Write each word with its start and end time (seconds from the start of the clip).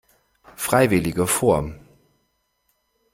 Freiwillige 0.55 1.27
vor! 1.27 1.75